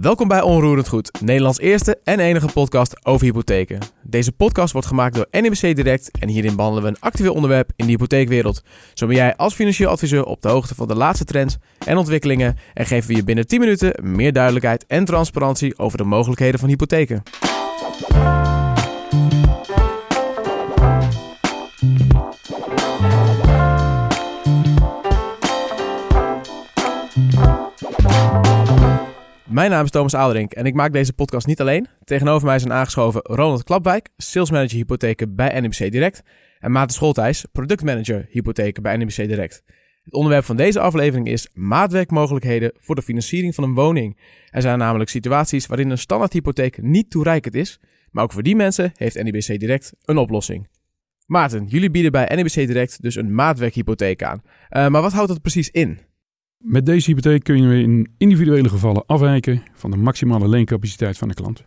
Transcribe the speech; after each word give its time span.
Welkom 0.00 0.28
bij 0.28 0.40
Onroerend 0.40 0.88
Goed, 0.88 1.10
Nederlands 1.20 1.58
eerste 1.58 2.00
en 2.04 2.20
enige 2.20 2.46
podcast 2.52 3.06
over 3.06 3.26
hypotheken. 3.26 3.78
Deze 4.02 4.32
podcast 4.32 4.72
wordt 4.72 4.86
gemaakt 4.86 5.14
door 5.14 5.26
NIBC 5.30 5.60
Direct 5.76 6.10
en 6.18 6.28
hierin 6.28 6.56
behandelen 6.56 6.84
we 6.84 6.88
een 6.88 7.00
actueel 7.00 7.34
onderwerp 7.34 7.70
in 7.76 7.84
de 7.84 7.90
hypotheekwereld. 7.90 8.62
Zo 8.94 9.06
ben 9.06 9.16
jij 9.16 9.36
als 9.36 9.54
financieel 9.54 9.90
adviseur 9.90 10.24
op 10.24 10.42
de 10.42 10.48
hoogte 10.48 10.74
van 10.74 10.88
de 10.88 10.94
laatste 10.94 11.24
trends 11.24 11.56
en 11.86 11.96
ontwikkelingen 11.96 12.56
en 12.74 12.86
geven 12.86 13.08
we 13.08 13.16
je 13.16 13.24
binnen 13.24 13.46
10 13.46 13.60
minuten 13.60 13.98
meer 14.02 14.32
duidelijkheid 14.32 14.86
en 14.86 15.04
transparantie 15.04 15.78
over 15.78 15.98
de 15.98 16.04
mogelijkheden 16.04 16.60
van 16.60 16.68
hypotheken. 16.68 17.22
Mijn 29.52 29.70
naam 29.70 29.84
is 29.84 29.90
Thomas 29.90 30.14
Aderink 30.14 30.52
en 30.52 30.66
ik 30.66 30.74
maak 30.74 30.92
deze 30.92 31.12
podcast 31.12 31.46
niet 31.46 31.60
alleen. 31.60 31.86
Tegenover 32.04 32.46
mij 32.46 32.58
zijn 32.58 32.72
aangeschoven 32.72 33.20
Ronald 33.22 33.64
Klapwijk, 33.64 34.08
salesmanager 34.16 34.76
hypotheken 34.76 35.34
bij 35.34 35.60
NBC 35.60 35.92
Direct. 35.92 36.22
En 36.58 36.72
Maarten 36.72 36.94
Scholtijs, 36.94 37.44
productmanager 37.52 38.26
hypotheken 38.30 38.82
bij 38.82 38.96
NBC 38.96 39.16
Direct. 39.16 39.62
Het 40.04 40.14
onderwerp 40.14 40.44
van 40.44 40.56
deze 40.56 40.80
aflevering 40.80 41.28
is 41.28 41.48
maatwerkmogelijkheden 41.54 42.72
voor 42.76 42.94
de 42.94 43.02
financiering 43.02 43.54
van 43.54 43.64
een 43.64 43.74
woning. 43.74 44.18
Er 44.50 44.62
zijn 44.62 44.78
namelijk 44.78 45.10
situaties 45.10 45.66
waarin 45.66 45.90
een 45.90 45.98
standaardhypotheek 45.98 46.82
niet 46.82 47.10
toereikend 47.10 47.54
is, 47.54 47.80
maar 48.10 48.24
ook 48.24 48.32
voor 48.32 48.42
die 48.42 48.56
mensen 48.56 48.92
heeft 48.94 49.22
NBC 49.22 49.60
Direct 49.60 49.92
een 50.04 50.18
oplossing. 50.18 50.68
Maarten, 51.26 51.66
jullie 51.66 51.90
bieden 51.90 52.12
bij 52.12 52.28
NBC 52.34 52.54
Direct 52.54 53.02
dus 53.02 53.14
een 53.14 53.34
maatwerkhypotheek 53.34 54.22
aan. 54.22 54.42
Uh, 54.70 54.88
maar 54.88 55.02
wat 55.02 55.12
houdt 55.12 55.28
dat 55.28 55.42
precies 55.42 55.70
in? 55.70 55.98
Met 56.62 56.86
deze 56.86 57.10
hypotheek 57.10 57.44
kun 57.44 57.62
je 57.62 57.82
in 57.82 58.08
individuele 58.18 58.68
gevallen 58.68 59.06
afwijken 59.06 59.62
van 59.74 59.90
de 59.90 59.96
maximale 59.96 60.48
leencapaciteit 60.48 61.18
van 61.18 61.28
de 61.28 61.34
klant. 61.34 61.64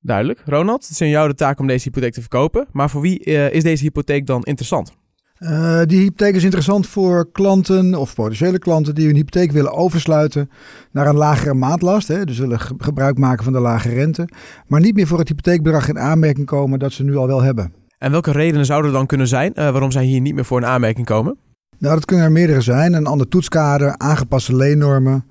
Duidelijk. 0.00 0.42
Ronald, 0.44 0.82
het 0.82 0.90
is 0.90 1.02
aan 1.02 1.08
jou 1.08 1.28
de 1.28 1.34
taak 1.34 1.58
om 1.58 1.66
deze 1.66 1.84
hypotheek 1.84 2.12
te 2.12 2.20
verkopen. 2.20 2.66
Maar 2.72 2.90
voor 2.90 3.00
wie 3.00 3.26
uh, 3.26 3.52
is 3.52 3.62
deze 3.62 3.84
hypotheek 3.84 4.26
dan 4.26 4.42
interessant? 4.42 4.92
Uh, 5.38 5.82
die 5.82 6.00
hypotheek 6.00 6.34
is 6.34 6.44
interessant 6.44 6.86
voor 6.86 7.30
klanten 7.32 7.94
of 7.94 8.14
potentiële 8.14 8.58
klanten 8.58 8.94
die 8.94 9.06
hun 9.06 9.14
hypotheek 9.14 9.50
willen 9.52 9.72
oversluiten 9.72 10.50
naar 10.92 11.06
een 11.06 11.16
lagere 11.16 11.54
maatlast. 11.54 12.08
Hè, 12.08 12.24
dus 12.24 12.38
willen 12.38 12.60
gebruik 12.60 13.18
maken 13.18 13.44
van 13.44 13.52
de 13.52 13.60
lage 13.60 13.88
rente. 13.88 14.28
Maar 14.66 14.80
niet 14.80 14.94
meer 14.94 15.06
voor 15.06 15.18
het 15.18 15.28
hypotheekbedrag 15.28 15.88
in 15.88 15.98
aanmerking 15.98 16.46
komen 16.46 16.78
dat 16.78 16.92
ze 16.92 17.04
nu 17.04 17.16
al 17.16 17.26
wel 17.26 17.42
hebben. 17.42 17.72
En 17.98 18.10
welke 18.10 18.32
redenen 18.32 18.66
zouden 18.66 18.90
er 18.90 18.96
dan 18.96 19.06
kunnen 19.06 19.28
zijn 19.28 19.52
uh, 19.54 19.70
waarom 19.70 19.90
zij 19.90 20.04
hier 20.04 20.20
niet 20.20 20.34
meer 20.34 20.44
voor 20.44 20.58
een 20.58 20.66
aanmerking 20.66 21.06
komen? 21.06 21.38
Nou, 21.84 21.96
dat 21.96 22.04
kunnen 22.04 22.24
er 22.24 22.32
meerdere 22.32 22.60
zijn. 22.60 22.92
Een 22.92 23.06
ander 23.06 23.28
toetskader, 23.28 23.98
aangepaste 23.98 24.56
leennormen. 24.56 25.24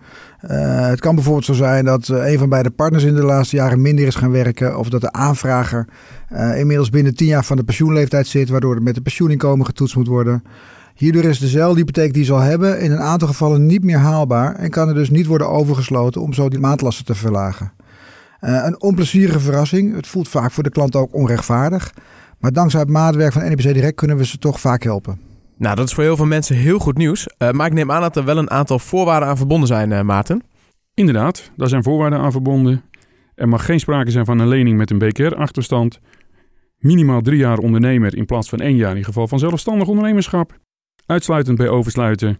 Uh, 0.43 0.87
het 0.87 0.99
kan 0.99 1.15
bijvoorbeeld 1.15 1.45
zo 1.45 1.53
zijn 1.53 1.85
dat 1.85 2.07
uh, 2.07 2.31
een 2.31 2.37
van 2.37 2.49
beide 2.49 2.69
partners 2.69 3.03
in 3.03 3.15
de 3.15 3.23
laatste 3.23 3.55
jaren 3.55 3.81
minder 3.81 4.07
is 4.07 4.15
gaan 4.15 4.31
werken. 4.31 4.77
Of 4.77 4.89
dat 4.89 5.01
de 5.01 5.11
aanvrager 5.11 5.87
uh, 6.31 6.59
inmiddels 6.59 6.89
binnen 6.89 7.15
10 7.15 7.27
jaar 7.27 7.45
van 7.45 7.57
de 7.57 7.63
pensioenleeftijd 7.63 8.27
zit, 8.27 8.49
waardoor 8.49 8.73
het 8.73 8.83
met 8.83 8.95
de 8.95 9.01
pensioeninkomen 9.01 9.65
getoetst 9.65 9.95
moet 9.95 10.07
worden. 10.07 10.43
Hierdoor 10.95 11.23
is 11.23 11.39
dezelfde 11.39 11.79
hypotheek 11.79 12.13
die 12.13 12.25
ze 12.25 12.33
al 12.33 12.39
hebben 12.39 12.79
in 12.79 12.91
een 12.91 13.01
aantal 13.01 13.27
gevallen 13.27 13.65
niet 13.65 13.83
meer 13.83 13.97
haalbaar 13.97 14.55
en 14.55 14.69
kan 14.69 14.87
er 14.87 14.95
dus 14.95 15.09
niet 15.09 15.25
worden 15.25 15.49
overgesloten 15.49 16.21
om 16.21 16.33
zo 16.33 16.49
die 16.49 16.59
maatlasten 16.59 17.05
te 17.05 17.15
verlagen. 17.15 17.71
een 18.39 18.81
onplezierige 18.81 19.39
verrassing. 19.39 19.95
Het 19.95 20.07
voelt 20.07 20.29
vaak 20.29 20.51
voor 20.51 20.63
de 20.63 20.71
klant 20.71 20.95
ook 20.95 21.13
onrechtvaardig. 21.13 21.93
Maar 22.39 22.51
dankzij 22.51 22.79
het 22.79 22.89
maatwerk 22.89 23.33
van 23.33 23.51
NBC 23.51 23.73
Direct 23.73 23.95
kunnen 23.95 24.17
we 24.17 24.25
ze 24.25 24.37
toch 24.37 24.59
vaak 24.59 24.83
helpen. 24.83 25.32
Nou, 25.57 25.75
dat 25.75 25.87
is 25.87 25.93
voor 25.93 26.03
heel 26.03 26.15
veel 26.15 26.25
mensen 26.25 26.55
heel 26.55 26.79
goed 26.79 26.97
nieuws. 26.97 27.27
Uh, 27.37 27.51
maar 27.51 27.67
ik 27.67 27.73
neem 27.73 27.91
aan 27.91 28.01
dat 28.01 28.15
er 28.15 28.25
wel 28.25 28.37
een 28.37 28.49
aantal 28.49 28.79
voorwaarden 28.79 29.29
aan 29.29 29.37
verbonden 29.37 29.67
zijn, 29.67 29.91
uh, 29.91 30.01
Maarten. 30.01 30.43
Inderdaad, 30.93 31.51
daar 31.55 31.67
zijn 31.67 31.83
voorwaarden 31.83 32.19
aan 32.19 32.31
verbonden. 32.31 32.83
Er 33.35 33.47
mag 33.47 33.65
geen 33.65 33.79
sprake 33.79 34.11
zijn 34.11 34.25
van 34.25 34.39
een 34.39 34.47
lening 34.47 34.77
met 34.77 34.91
een 34.91 34.97
BKR-achterstand. 34.97 35.99
Minimaal 36.77 37.21
drie 37.21 37.37
jaar 37.37 37.57
ondernemer 37.57 38.17
in 38.17 38.25
plaats 38.25 38.49
van 38.49 38.59
één 38.59 38.75
jaar 38.75 38.97
in 38.97 39.03
geval 39.03 39.27
van 39.27 39.39
zelfstandig 39.39 39.87
ondernemerschap. 39.87 40.59
Uitsluitend 41.05 41.57
bij 41.57 41.69
oversluiten. 41.69 42.39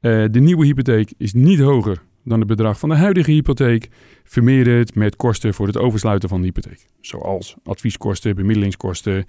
Uh, 0.00 0.24
de 0.30 0.40
nieuwe 0.40 0.66
hypotheek 0.66 1.12
is 1.16 1.32
niet 1.32 1.58
hoger 1.58 2.02
dan 2.24 2.38
het 2.38 2.48
bedrag 2.48 2.78
van 2.78 2.88
de 2.88 2.94
huidige 2.94 3.30
hypotheek. 3.30 3.88
Vermeer 4.24 4.78
het 4.78 4.94
met 4.94 5.16
kosten 5.16 5.54
voor 5.54 5.66
het 5.66 5.78
oversluiten 5.78 6.28
van 6.28 6.40
de 6.40 6.46
hypotheek. 6.46 6.86
Zoals 7.00 7.56
advieskosten, 7.64 8.34
bemiddelingskosten, 8.34 9.24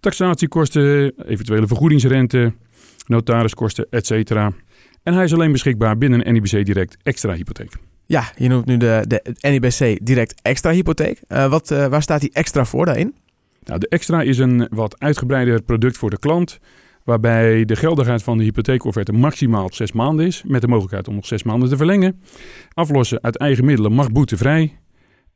taxatiekosten, 0.00 1.12
eventuele 1.26 1.66
vergoedingsrente, 1.66 2.52
notariskosten, 3.10 3.86
etc. 3.90 4.30
En 5.02 5.14
hij 5.14 5.24
is 5.24 5.34
alleen 5.34 5.52
beschikbaar 5.52 5.98
binnen 5.98 6.26
een 6.26 6.32
NIBC 6.32 6.66
Direct 6.66 6.96
Extra 7.02 7.34
Hypotheek. 7.34 7.72
Ja, 8.06 8.24
je 8.36 8.48
noemt 8.48 8.66
nu 8.66 8.76
de, 8.76 9.04
de 9.08 9.34
NIBC 9.40 10.06
Direct 10.06 10.40
Extra 10.42 10.70
Hypotheek. 10.70 11.20
Uh, 11.28 11.50
wat, 11.50 11.70
uh, 11.70 11.86
waar 11.86 12.02
staat 12.02 12.20
die 12.20 12.30
extra 12.32 12.64
voor 12.64 12.86
daarin? 12.86 13.14
Nou, 13.64 13.78
de 13.78 13.88
extra 13.88 14.22
is 14.22 14.38
een 14.38 14.66
wat 14.70 15.00
uitgebreider 15.00 15.62
product 15.62 15.96
voor 15.96 16.10
de 16.10 16.18
klant. 16.18 16.58
Waarbij 17.04 17.64
de 17.64 17.76
geldigheid 17.76 18.22
van 18.22 18.38
de 18.38 18.44
hypotheekofferte 18.44 19.12
maximaal 19.12 19.68
zes 19.72 19.92
maanden 19.92 20.26
is. 20.26 20.42
Met 20.46 20.60
de 20.60 20.68
mogelijkheid 20.68 21.08
om 21.08 21.14
nog 21.14 21.26
zes 21.26 21.42
maanden 21.42 21.68
te 21.68 21.76
verlengen. 21.76 22.20
Aflossen 22.72 23.22
uit 23.22 23.36
eigen 23.36 23.64
middelen 23.64 23.92
mag 23.92 24.12
boetevrij. 24.12 24.78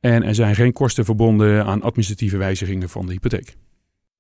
En 0.01 0.23
er 0.23 0.35
zijn 0.35 0.55
geen 0.55 0.73
kosten 0.73 1.05
verbonden 1.05 1.65
aan 1.65 1.83
administratieve 1.83 2.37
wijzigingen 2.37 2.89
van 2.89 3.07
de 3.07 3.13
hypotheek. 3.13 3.57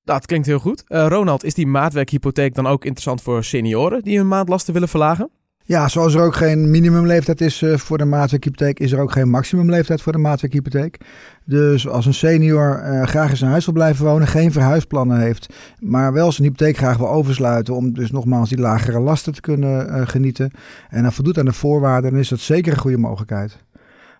Dat 0.05 0.27
klinkt 0.27 0.47
heel 0.47 0.59
goed. 0.59 0.85
Uh, 0.89 1.07
Ronald, 1.09 1.45
is 1.45 1.55
die 1.55 1.67
maatwerkhypotheek 1.67 2.55
dan 2.55 2.67
ook 2.67 2.85
interessant 2.85 3.23
voor 3.23 3.45
senioren 3.45 4.03
die 4.03 4.17
hun 4.17 4.29
maandlasten 4.29 4.73
willen 4.73 4.89
verlagen? 4.89 5.31
Ja, 5.67 5.89
zoals 5.89 6.15
er 6.15 6.23
ook 6.23 6.35
geen 6.35 6.71
minimumleeftijd 6.71 7.41
is 7.41 7.63
uh, 7.63 7.77
voor 7.77 7.99
de 7.99 8.05
maatwerkhypotheek, 8.05 8.81
is 8.81 8.93
er 8.93 9.01
ook 9.01 9.13
geen 9.13 9.31
maximumleeftijd 9.31 10.03
voor 10.03 10.13
de 10.13 10.19
maatwerkhypotheek. 10.19 10.99
Dus 11.45 11.89
als 11.89 12.07
een 12.07 12.15
senior 12.15 12.83
uh, 12.85 13.03
graag 13.03 13.31
in 13.31 13.37
zijn 13.37 13.51
huis 13.51 13.65
wil 13.65 13.75
blijven 13.75 14.05
wonen, 14.05 14.29
geen 14.29 14.53
verhuisplannen 14.53 15.21
heeft, 15.21 15.55
maar 15.79 16.13
wel 16.13 16.33
zijn 16.33 16.49
hypotheek 16.49 16.77
graag 16.77 16.97
wil 16.97 17.11
oversluiten 17.11 17.75
om 17.75 17.93
dus 17.93 18.11
nogmaals 18.11 18.49
die 18.49 18.59
lagere 18.59 19.01
lasten 19.01 19.33
te 19.33 19.41
kunnen 19.41 20.09
genieten 20.09 20.51
en 20.89 21.03
dan 21.03 21.13
voldoet 21.13 21.39
aan 21.39 21.45
de 21.45 21.53
voorwaarden, 21.53 22.11
dan 22.11 22.21
is 22.21 22.29
dat 22.29 22.41
zeker 22.41 22.73
een 22.73 22.79
goede 22.79 22.99
mogelijkheid. 22.99 23.57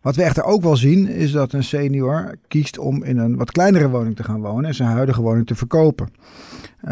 Wat 0.05 0.17
we 0.17 0.23
echter 0.23 0.45
ook 0.45 0.63
wel 0.63 0.77
zien, 0.77 1.09
is 1.09 1.33
dat 1.33 1.53
een 1.53 1.65
senior 1.65 2.35
kiest 2.49 2.79
om 2.79 3.03
in 3.03 3.19
een 3.19 3.37
wat 3.37 3.53
kleinere 3.53 3.89
woning 3.89 4.17
te 4.17 4.23
gaan 4.23 4.41
wonen 4.41 4.65
en 4.65 4.75
zijn 4.75 4.89
huidige 4.89 5.21
woning 5.21 5.47
te 5.47 5.55
verkopen. 5.55 6.09
Uh, 6.85 6.91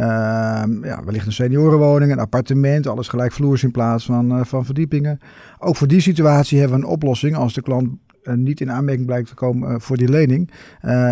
ja, 0.82 1.04
wellicht 1.04 1.26
een 1.26 1.32
seniorenwoning, 1.32 2.12
een 2.12 2.18
appartement, 2.18 2.86
alles 2.86 3.08
gelijkvloers 3.08 3.62
in 3.62 3.70
plaats 3.70 4.04
van, 4.04 4.38
uh, 4.38 4.44
van 4.44 4.64
verdiepingen. 4.64 5.20
Ook 5.58 5.76
voor 5.76 5.86
die 5.86 6.00
situatie 6.00 6.58
hebben 6.58 6.78
we 6.78 6.84
een 6.84 6.90
oplossing 6.90 7.36
als 7.36 7.54
de 7.54 7.62
klant 7.62 7.88
uh, 8.22 8.34
niet 8.34 8.60
in 8.60 8.70
aanmerking 8.70 9.06
blijkt 9.06 9.28
te 9.28 9.34
komen 9.34 9.80
voor 9.80 9.96
die 9.96 10.08
lening, 10.08 10.50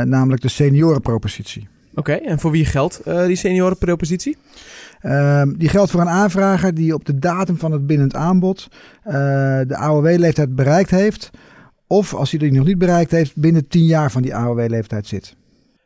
namelijk 0.04 0.42
de 0.42 0.48
seniorenpropositie. 0.48 1.68
Oké, 1.90 1.98
okay, 1.98 2.26
en 2.26 2.38
voor 2.38 2.50
wie 2.50 2.64
geldt 2.64 3.00
die 3.04 3.36
seniorenpropositie? 3.36 4.36
Ehm, 5.00 5.52
die 5.56 5.68
geldt 5.68 5.90
voor 5.90 6.00
een 6.00 6.08
aanvrager 6.08 6.74
die 6.74 6.94
op 6.94 7.04
de 7.04 7.18
datum 7.18 7.56
van 7.56 7.72
het 7.72 7.86
bindend 7.86 8.14
aanbod 8.14 8.68
de 9.02 9.76
AOW-leeftijd 9.76 10.54
bereikt 10.54 10.90
heeft 10.90 11.30
of 11.90 12.14
als 12.14 12.30
hij 12.30 12.40
die 12.40 12.52
nog 12.52 12.66
niet 12.66 12.78
bereikt 12.78 13.10
heeft, 13.10 13.36
binnen 13.36 13.68
10 13.68 13.84
jaar 13.84 14.10
van 14.10 14.22
die 14.22 14.34
AOW-leeftijd 14.34 15.06
zit. 15.06 15.36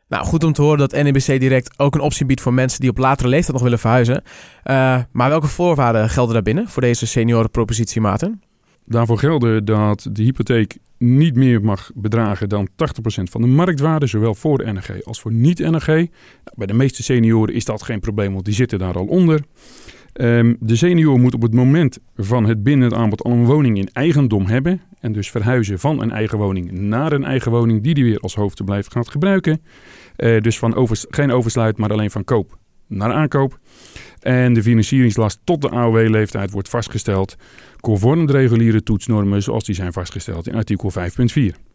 Nou, 0.07 0.25
goed 0.25 0.43
om 0.43 0.53
te 0.53 0.61
horen 0.61 0.77
dat 0.77 0.91
NEBC 0.91 1.25
Direct 1.39 1.79
ook 1.79 1.95
een 1.95 2.01
optie 2.01 2.25
biedt 2.25 2.41
voor 2.41 2.53
mensen 2.53 2.79
die 2.79 2.89
op 2.89 2.97
latere 2.97 3.29
leeftijd 3.29 3.53
nog 3.53 3.63
willen 3.63 3.79
verhuizen. 3.79 4.23
Uh, 4.23 4.99
maar 5.11 5.29
welke 5.29 5.47
voorwaarden 5.47 6.09
gelden 6.09 6.33
daarbinnen 6.33 6.67
voor 6.67 6.81
deze 6.81 7.07
seniorenpropositie, 7.07 8.01
Maarten? 8.01 8.41
Daarvoor 8.85 9.17
gelden 9.17 9.65
dat 9.65 10.07
de 10.11 10.23
hypotheek 10.23 10.77
niet 10.97 11.35
meer 11.35 11.61
mag 11.61 11.91
bedragen 11.95 12.49
dan 12.49 12.69
80% 12.69 12.73
van 13.23 13.41
de 13.41 13.47
marktwaarde, 13.47 14.07
zowel 14.07 14.35
voor 14.35 14.73
NRG 14.73 15.03
als 15.03 15.21
voor 15.21 15.31
niet-NRG. 15.31 15.87
Nou, 15.87 16.07
bij 16.55 16.67
de 16.67 16.73
meeste 16.73 17.03
senioren 17.03 17.53
is 17.53 17.65
dat 17.65 17.83
geen 17.83 17.99
probleem, 17.99 18.33
want 18.33 18.45
die 18.45 18.53
zitten 18.53 18.79
daar 18.79 18.95
al 18.95 19.05
onder. 19.05 19.41
Um, 20.21 20.57
de 20.59 20.75
senior 20.75 21.19
moet 21.19 21.33
op 21.33 21.41
het 21.41 21.53
moment 21.53 21.97
van 22.15 22.45
het 22.45 22.63
binnen 22.63 22.89
het 22.89 22.97
aanbod 22.97 23.23
al 23.23 23.31
een 23.31 23.45
woning 23.45 23.77
in 23.77 23.89
eigendom 23.93 24.45
hebben. 24.45 24.81
En 25.05 25.11
dus 25.11 25.31
verhuizen 25.31 25.79
van 25.79 26.01
een 26.01 26.11
eigen 26.11 26.37
woning 26.37 26.71
naar 26.71 27.11
een 27.11 27.23
eigen 27.23 27.51
woning 27.51 27.83
die 27.83 27.93
hij 27.93 28.03
weer 28.03 28.19
als 28.19 28.35
hoofdverblijf 28.35 28.87
gaat 28.87 29.09
gebruiken. 29.09 29.61
Uh, 30.17 30.41
dus 30.41 30.57
van 30.57 30.75
over, 30.75 31.05
geen 31.09 31.31
oversluit, 31.31 31.77
maar 31.77 31.91
alleen 31.91 32.11
van 32.11 32.23
koop 32.23 32.57
naar 32.87 33.11
aankoop. 33.11 33.59
En 34.19 34.53
de 34.53 34.63
financieringslast 34.63 35.39
tot 35.43 35.61
de 35.61 35.69
AOW-leeftijd 35.69 36.51
wordt 36.51 36.69
vastgesteld 36.69 37.35
conform 37.79 38.25
de 38.25 38.31
reguliere 38.31 38.83
toetsnormen 38.83 39.43
zoals 39.43 39.63
die 39.63 39.75
zijn 39.75 39.93
vastgesteld 39.93 40.47
in 40.47 40.55
artikel 40.55 40.91
5.4, 40.91 40.95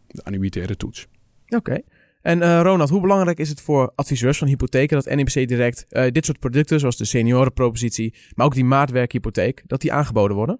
de 0.07 0.23
annuitaire 0.23 0.75
toets. 0.77 1.07
Oké. 1.47 1.81
En 2.21 2.39
uh, 2.39 2.59
Ronald, 2.61 2.89
hoe 2.89 3.01
belangrijk 3.01 3.39
is 3.39 3.49
het 3.49 3.61
voor 3.61 3.91
adviseurs 3.95 4.37
van 4.37 4.47
hypotheken 4.47 5.01
dat 5.03 5.15
NIBC 5.15 5.47
Direct 5.47 5.85
uh, 5.89 6.03
dit 6.11 6.25
soort 6.25 6.39
producten, 6.39 6.79
zoals 6.79 6.97
de 6.97 7.05
seniorenpropositie, 7.05 8.13
maar 8.35 8.45
ook 8.45 8.53
die 8.53 8.65
maatwerkhypotheek, 8.65 9.63
dat 9.67 9.81
die 9.81 9.93
aangeboden 9.93 10.35
worden? 10.35 10.59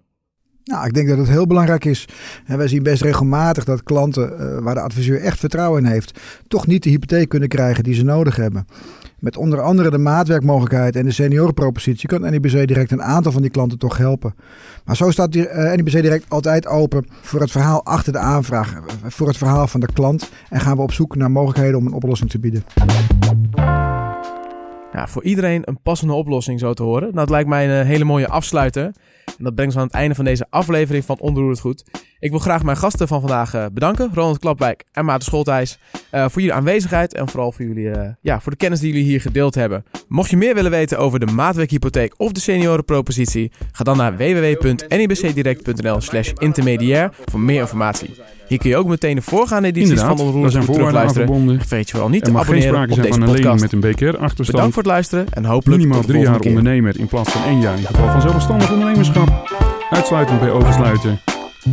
Nou, 0.64 0.86
ik 0.86 0.92
denk 0.92 1.08
dat 1.08 1.18
het 1.18 1.28
heel 1.28 1.46
belangrijk 1.46 1.84
is. 1.84 2.08
En 2.46 2.58
wij 2.58 2.68
zien 2.68 2.82
best 2.82 3.02
regelmatig 3.02 3.64
dat 3.64 3.82
klanten 3.82 4.32
uh, 4.32 4.58
waar 4.58 4.74
de 4.74 4.80
adviseur 4.80 5.20
echt 5.20 5.38
vertrouwen 5.38 5.84
in 5.84 5.90
heeft, 5.90 6.20
toch 6.48 6.66
niet 6.66 6.82
de 6.82 6.90
hypotheek 6.90 7.28
kunnen 7.28 7.48
krijgen 7.48 7.84
die 7.84 7.94
ze 7.94 8.04
nodig 8.04 8.36
hebben. 8.36 8.66
Met 9.18 9.36
onder 9.36 9.60
andere 9.60 9.90
de 9.90 9.98
maatwerkmogelijkheid 9.98 10.96
en 10.96 11.04
de 11.04 11.12
seniorenpropositie 11.12 12.08
kan 12.08 12.20
NIBC 12.20 12.66
Direct 12.66 12.90
een 12.90 13.02
aantal 13.02 13.32
van 13.32 13.42
die 13.42 13.50
klanten 13.50 13.78
toch 13.78 13.96
helpen. 13.96 14.34
Maar 14.84 14.96
zo 14.96 15.10
staat 15.10 15.34
uh, 15.34 15.74
NIBC 15.74 16.02
Direct 16.02 16.24
altijd 16.28 16.66
open 16.66 17.06
voor 17.22 17.40
het 17.40 17.50
verhaal 17.50 17.84
achter 17.84 18.12
de 18.12 18.18
aanvraag. 18.18 18.80
voor 19.02 19.26
het 19.26 19.36
verhaal 19.36 19.66
van 19.66 19.80
de 19.80 19.88
klant 19.92 20.30
en 20.48 20.60
gaan 20.60 20.76
we 20.76 20.82
op 20.82 20.92
zoek 20.92 21.16
naar 21.16 21.30
mogelijkheden 21.30 21.78
om 21.78 21.86
een 21.86 21.92
oplossing 21.92 22.30
te 22.30 22.38
bieden. 22.38 22.64
Voor 24.92 25.22
iedereen 25.22 25.62
een 25.64 25.78
passende 25.82 26.12
oplossing 26.12 26.60
zo 26.60 26.74
te 26.74 26.82
horen. 26.82 27.14
Dat 27.14 27.30
lijkt 27.30 27.48
mij 27.48 27.80
een 27.80 27.86
hele 27.86 28.04
mooie 28.04 28.28
afsluiter. 28.28 28.92
En 29.42 29.48
dat 29.48 29.56
brengt 29.56 29.74
ons 29.74 29.82
aan 29.82 29.88
het 29.88 29.98
einde 30.00 30.14
van 30.14 30.24
deze 30.24 30.46
aflevering 30.50 31.04
van 31.04 31.18
Onroerend 31.18 31.60
Goed. 31.60 31.84
Ik 32.18 32.30
wil 32.30 32.38
graag 32.38 32.62
mijn 32.62 32.76
gasten 32.76 33.08
van 33.08 33.20
vandaag 33.20 33.54
uh, 33.54 33.64
bedanken, 33.72 34.10
Ronald 34.14 34.38
Klapwijk 34.38 34.84
en 34.92 35.04
Maarten 35.04 35.26
Scholthijs, 35.26 35.78
uh, 35.92 36.22
voor 36.28 36.40
jullie 36.40 36.52
aanwezigheid 36.52 37.14
en 37.14 37.28
vooral 37.28 37.52
voor, 37.52 37.64
jullie, 37.64 37.84
uh, 37.84 38.08
ja, 38.20 38.40
voor 38.40 38.52
de 38.52 38.58
kennis 38.58 38.80
die 38.80 38.92
jullie 38.92 39.06
hier 39.06 39.20
gedeeld 39.20 39.54
hebben. 39.54 39.84
Mocht 40.08 40.30
je 40.30 40.36
meer 40.36 40.54
willen 40.54 40.70
weten 40.70 40.98
over 40.98 41.20
de 41.20 41.26
maatwerkhypotheek 41.26 42.14
of 42.16 42.32
de 42.32 42.40
seniorenpropositie, 42.40 43.52
ga 43.72 43.84
dan 43.84 43.96
naar 43.96 44.16
www.nibcdirect.nl 44.16 46.00
slash 46.00 46.32
intermediair 46.38 47.10
voor 47.24 47.40
meer 47.40 47.60
informatie. 47.60 48.10
Hier 48.46 48.58
kun 48.58 48.70
je 48.70 48.76
ook 48.76 48.86
meteen 48.86 49.14
de 49.14 49.22
voorgaande 49.22 49.68
edities 49.68 49.90
Inderdaad, 49.90 50.18
van 50.18 50.50
zijn 50.50 50.64
Goed 50.64 50.74
terugluisteren. 50.74 51.58
Vergeet 51.58 51.86
je 51.86 51.92
vooral 51.92 52.10
niet 52.10 52.24
te 52.24 52.30
abonneren 52.30 52.62
sprake 52.62 52.88
op 52.88 52.94
zijn 52.94 53.06
deze 53.06 53.18
van 53.18 53.28
een 53.28 53.34
podcast. 53.34 53.60
met 53.60 53.72
een 53.72 53.80
BKR-achterstand. 53.80 54.50
Bedankt 54.50 54.74
voor 54.74 54.82
het 54.82 54.92
luisteren 54.92 55.26
en 55.30 55.44
hopelijk 55.44 55.80
Minimaal 55.80 55.98
tot 55.98 56.06
de 56.06 56.12
drie 56.12 56.24
jaar 56.24 56.38
keer. 56.38 56.48
ondernemer 56.48 56.98
in 56.98 57.06
plaats 57.06 57.30
van 57.30 57.44
één 57.44 57.60
jaar 57.60 57.78
in 57.78 57.86
geval 57.86 58.10
van 58.10 58.20
zelfstandig 58.20 58.72
ondernemerschap. 58.72 59.31
Uitsluitend 59.90 60.40
bij 60.40 60.50
oversluiten. 60.50 61.20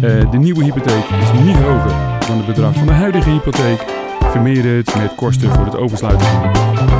Eh, 0.01 0.31
de 0.31 0.37
nieuwe 0.37 0.63
hypotheek 0.63 1.03
is 1.03 1.31
niet 1.31 1.55
hoger 1.55 2.19
dan 2.27 2.37
het 2.37 2.45
bedrag 2.45 2.73
van 2.73 2.85
de 2.85 2.93
huidige 2.93 3.29
hypotheek. 3.29 3.79
Vermeer 4.19 4.75
het 4.75 4.95
met 4.95 5.15
kosten 5.15 5.49
voor 5.49 5.65
het 5.65 5.75
oversluiten. 5.75 6.27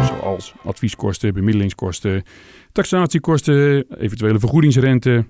Zoals 0.06 0.53
advieskosten, 0.63 1.33
bemiddelingskosten, 1.33 2.23
taxatiekosten, 2.71 3.85
eventuele 4.00 4.39
vergoedingsrente, 4.39 5.25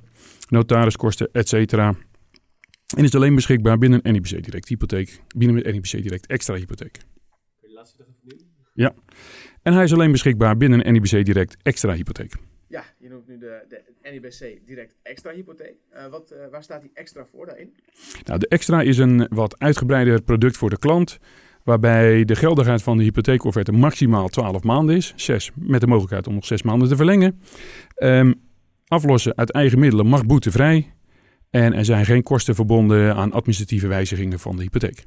notariskosten, 0.49 1.29
etc. 1.31 1.73
En 2.97 3.03
is 3.03 3.15
alleen 3.15 3.35
beschikbaar 3.35 3.77
binnen 3.77 3.99
NIBC 4.03 4.43
Direct 4.43 4.67
hypotheek. 4.67 5.21
Binnen 5.37 5.73
NIBC 5.73 5.91
Direct 5.91 6.27
extra 6.27 6.55
hypotheek. 6.55 6.97
Ja. 8.73 8.93
En 9.61 9.73
hij 9.73 9.83
is 9.83 9.93
alleen 9.93 10.11
beschikbaar 10.11 10.57
binnen 10.57 10.93
NIBC 10.93 11.25
Direct 11.25 11.57
extra 11.63 11.93
hypotheek. 11.93 12.33
Nu 13.29 13.37
de, 13.37 13.65
de 13.67 13.81
NIBC 14.11 14.67
direct 14.67 14.95
extra 15.03 15.31
hypotheek. 15.31 15.75
Uh, 15.93 16.07
wat, 16.07 16.31
uh, 16.33 16.37
waar 16.51 16.63
staat 16.63 16.81
die 16.81 16.91
extra 16.93 17.25
voor 17.25 17.45
daarin? 17.45 17.73
Nou, 18.25 18.39
de 18.39 18.47
extra 18.47 18.81
is 18.81 18.97
een 18.97 19.27
wat 19.29 19.59
uitgebreider 19.59 20.21
product 20.21 20.57
voor 20.57 20.69
de 20.69 20.79
klant. 20.79 21.19
Waarbij 21.63 22.25
de 22.25 22.35
geldigheid 22.35 22.83
van 22.83 22.97
de 22.97 23.03
hypotheekofferte 23.03 23.71
maximaal 23.71 24.27
12 24.27 24.63
maanden 24.63 24.95
is. 24.95 25.13
6 25.15 25.51
met 25.55 25.81
de 25.81 25.87
mogelijkheid 25.87 26.27
om 26.27 26.33
nog 26.33 26.45
6 26.45 26.61
maanden 26.61 26.87
te 26.87 26.95
verlengen. 26.95 27.41
Um, 27.97 28.41
aflossen 28.87 29.37
uit 29.37 29.51
eigen 29.51 29.79
middelen 29.79 30.07
mag 30.07 30.25
boetevrij. 30.25 30.93
En 31.49 31.73
er 31.73 31.85
zijn 31.85 32.05
geen 32.05 32.23
kosten 32.23 32.55
verbonden 32.55 33.15
aan 33.15 33.31
administratieve 33.31 33.87
wijzigingen 33.87 34.39
van 34.39 34.55
de 34.55 34.61
hypotheek. 34.61 35.05